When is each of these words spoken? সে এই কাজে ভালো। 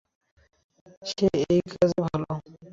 সে 1.03 1.27
এই 1.45 1.59
কাজে 1.71 1.99
ভালো। 2.05 2.29